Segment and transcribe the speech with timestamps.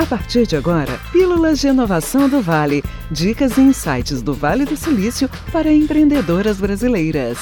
[0.00, 2.82] A partir de agora, Pílulas de Inovação do Vale.
[3.10, 7.36] Dicas e insights do Vale do Silício para empreendedoras brasileiras.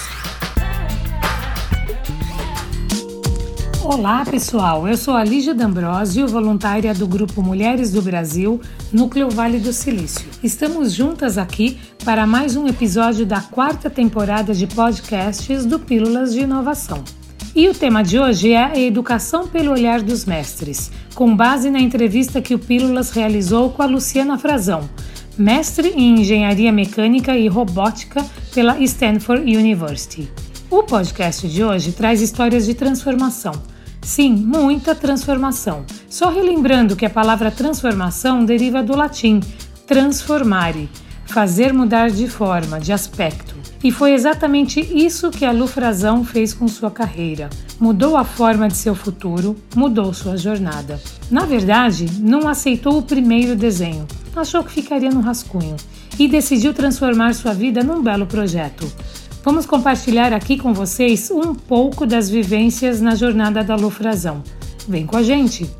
[3.80, 4.88] Olá, pessoal.
[4.88, 8.60] Eu sou a Lígia D'Ambrosio, voluntária do Grupo Mulheres do Brasil,
[8.92, 10.28] Núcleo Vale do Silício.
[10.42, 16.40] Estamos juntas aqui para mais um episódio da quarta temporada de podcasts do Pílulas de
[16.40, 17.04] Inovação.
[17.58, 21.80] E o tema de hoje é a educação pelo olhar dos mestres, com base na
[21.80, 24.88] entrevista que o Pílulas realizou com a Luciana Frazão,
[25.36, 30.30] mestre em engenharia mecânica e robótica pela Stanford University.
[30.70, 33.60] O podcast de hoje traz histórias de transformação.
[34.02, 35.84] Sim, muita transformação.
[36.08, 39.40] Só relembrando que a palavra transformação deriva do latim
[39.84, 40.88] transformare,
[41.26, 43.57] fazer mudar de forma, de aspecto.
[43.82, 47.48] E foi exatamente isso que a Lu Frazão fez com sua carreira.
[47.78, 51.00] Mudou a forma de seu futuro, mudou sua jornada.
[51.30, 55.76] Na verdade, não aceitou o primeiro desenho, achou que ficaria no rascunho
[56.18, 58.90] e decidiu transformar sua vida num belo projeto.
[59.44, 64.42] Vamos compartilhar aqui com vocês um pouco das vivências na jornada da Lu Frazão.
[64.88, 65.70] Vem com a gente!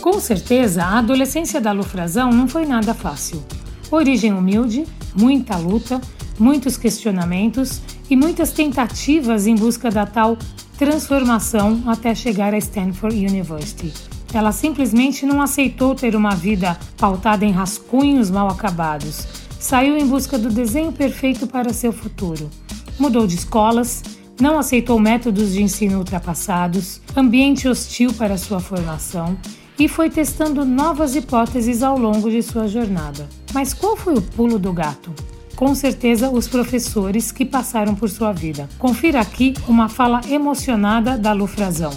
[0.00, 3.44] Com certeza, a adolescência da Lu Frazão não foi nada fácil.
[3.90, 6.00] Origem humilde, muita luta,
[6.38, 10.36] muitos questionamentos e muitas tentativas em busca da tal
[10.78, 13.92] transformação até chegar a Stanford University.
[14.32, 19.26] Ela simplesmente não aceitou ter uma vida pautada em rascunhos mal acabados.
[19.58, 22.48] Saiu em busca do desenho perfeito para seu futuro.
[22.98, 24.02] Mudou de escolas,
[24.40, 29.36] não aceitou métodos de ensino ultrapassados, ambiente hostil para sua formação
[29.78, 33.28] e foi testando novas hipóteses ao longo de sua jornada.
[33.52, 35.12] Mas qual foi o pulo do gato?
[35.56, 38.68] Com certeza, os professores que passaram por sua vida.
[38.78, 41.92] Confira aqui uma fala emocionada da Lu Frazão.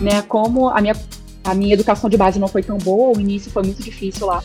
[0.00, 0.94] Né, como a minha,
[1.42, 4.44] a minha educação de base não foi tão boa, o início foi muito difícil lá.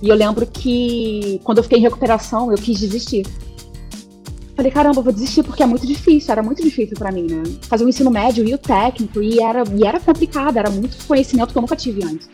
[0.00, 3.26] E eu lembro que quando eu fiquei em recuperação, eu quis desistir.
[4.54, 7.42] Falei, caramba, vou desistir porque é muito difícil, era muito difícil para mim, né?
[7.62, 11.52] Fazer o ensino médio e o técnico, e era, e era complicado, era muito conhecimento
[11.52, 12.28] que eu nunca tive antes.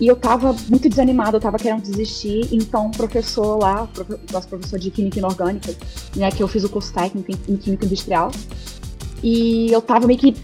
[0.00, 3.88] E eu tava muito desanimada, eu tava querendo desistir, então o professor lá,
[4.32, 5.74] nosso professor de Química Inorgânica,
[6.16, 8.32] né, que eu fiz o curso técnico em, Química Industrial,
[9.22, 10.34] e eu tava meio que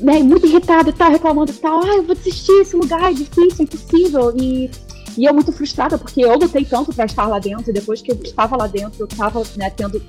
[0.00, 3.14] né, muito irritada e tal, reclamando e tal, ah, eu vou desistir, esse lugar é
[3.14, 4.70] difícil, é impossível, e
[5.16, 8.10] e eu muito frustrada, porque eu lutei tanto para estar lá dentro, e depois que
[8.10, 10.02] eu estava lá dentro, eu estava né, tendo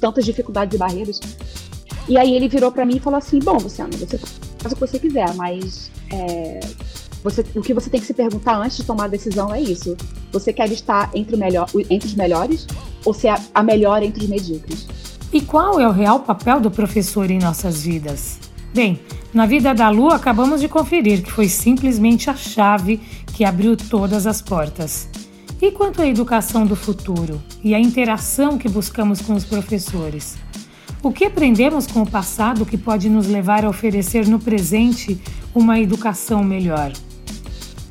[0.00, 1.20] tantas dificuldades e barreiras.
[2.08, 4.18] E aí ele virou para mim e falou assim: Bom, Luciana, você
[4.58, 6.60] faz o que você quiser, mas é,
[7.26, 9.96] você, o que você tem que se perguntar antes de tomar a decisão é isso.
[10.30, 12.68] Você quer estar entre, melhor, entre os melhores
[13.04, 14.86] ou ser a, a melhor entre os medíocres?
[15.32, 18.38] E qual é o real papel do professor em nossas vidas?
[18.72, 19.00] Bem,
[19.34, 23.00] na vida da Lu acabamos de conferir que foi simplesmente a chave
[23.34, 25.08] que abriu todas as portas.
[25.60, 30.36] E quanto à educação do futuro e a interação que buscamos com os professores?
[31.02, 35.20] O que aprendemos com o passado que pode nos levar a oferecer no presente
[35.52, 36.92] uma educação melhor?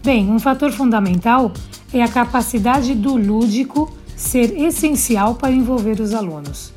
[0.05, 1.51] Bem, um fator fundamental
[1.91, 6.71] é a capacidade do lúdico ser essencial para envolver os alunos.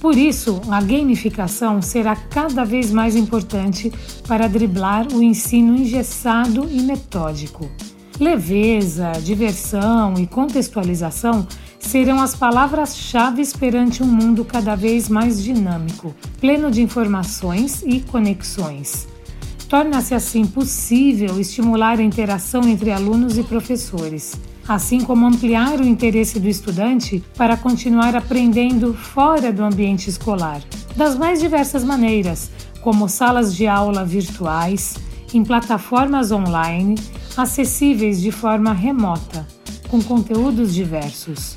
[0.00, 3.92] Por isso, a gamificação será cada vez mais importante
[4.26, 7.70] para driblar o ensino engessado e metódico.
[8.18, 11.46] Leveza, diversão e contextualização
[11.78, 19.11] serão as palavras-chave perante um mundo cada vez mais dinâmico, pleno de informações e conexões.
[19.72, 24.38] Torna-se assim possível estimular a interação entre alunos e professores,
[24.68, 30.60] assim como ampliar o interesse do estudante para continuar aprendendo fora do ambiente escolar,
[30.94, 32.50] das mais diversas maneiras,
[32.82, 34.98] como salas de aula virtuais,
[35.32, 36.96] em plataformas online,
[37.34, 39.48] acessíveis de forma remota,
[39.88, 41.56] com conteúdos diversos.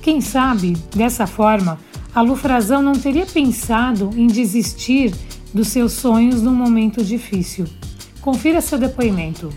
[0.00, 1.78] Quem sabe, dessa forma,
[2.14, 5.12] a Lufrazão não teria pensado em desistir
[5.52, 7.66] dos seus sonhos num momento difícil.
[8.20, 9.52] Confira seu depoimento.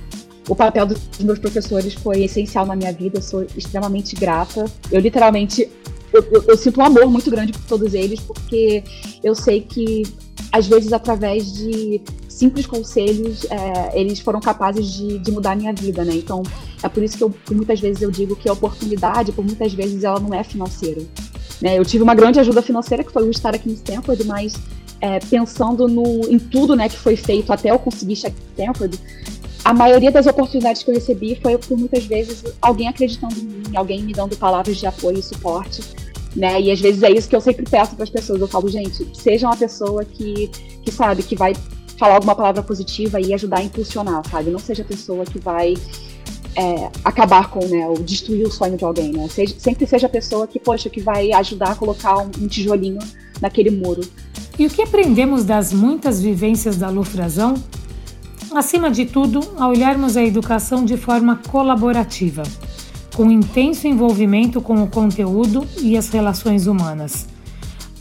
[0.48, 4.66] O papel dos meus professores foi essencial na minha vida, eu sou extremamente grata.
[4.92, 5.70] Eu literalmente
[6.14, 8.84] eu, eu, eu, sinto um amor muito grande por todos eles, porque
[9.24, 10.04] eu sei que,
[10.52, 15.74] às vezes, através de simples conselhos, é, eles foram capazes de, de, mudar a minha
[15.74, 16.14] vida, né?
[16.16, 16.44] Então,
[16.84, 20.04] é por isso que eu, muitas vezes eu digo que a oportunidade, por muitas vezes,
[20.04, 21.02] ela não é financeira.
[21.60, 21.80] Né?
[21.80, 24.54] Eu tive uma grande ajuda financeira, que foi o estar aqui em Stanford, mas
[25.04, 28.98] é, pensando no, em tudo né, que foi feito até eu conseguir chegar em Stanford,
[29.66, 33.64] a maioria das oportunidades que eu recebi foi por muitas vezes alguém acreditando em mim,
[33.76, 35.82] alguém me dando palavras de apoio e suporte.
[36.34, 36.62] Né?
[36.62, 38.40] E às vezes é isso que eu sempre peço para as pessoas.
[38.40, 40.50] Eu falo, gente, seja uma pessoa que,
[40.82, 41.54] que sabe, que vai
[41.98, 44.52] falar alguma palavra positiva e ajudar a impulsionar, sabe?
[44.52, 45.74] Não seja a pessoa que vai
[46.56, 49.28] é, acabar com, né, ou destruir o sonho de alguém, né?
[49.28, 53.00] Seja, sempre seja a pessoa que, poxa, que vai ajudar a colocar um, um tijolinho
[53.42, 54.02] naquele muro.
[54.58, 57.56] E o que aprendemos das muitas vivências da Lufrazão?
[58.54, 62.44] Acima de tudo, a olharmos a educação de forma colaborativa,
[63.16, 67.28] com intenso envolvimento com o conteúdo e as relações humanas.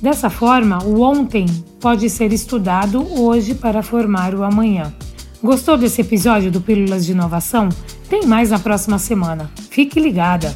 [0.01, 1.47] Dessa forma, o ontem
[1.81, 4.93] pode ser estudado hoje para formar o amanhã.
[5.43, 7.69] Gostou desse episódio do Pílulas de Inovação?
[8.11, 9.51] Tem mais na próxima semana.
[9.71, 10.55] Fique ligada!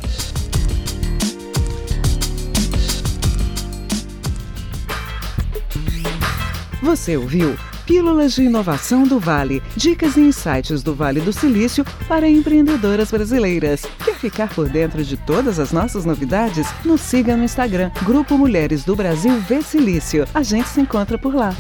[6.82, 7.56] Você ouviu
[7.86, 9.62] Pílulas de Inovação do Vale.
[9.76, 13.86] Dicas e insights do Vale do Silício para empreendedoras brasileiras.
[14.04, 16.66] Quer ficar por dentro de todas as nossas novidades?
[16.84, 20.26] Nos siga no Instagram, Grupo Mulheres do Brasil V Silício.
[20.34, 21.54] A gente se encontra por lá.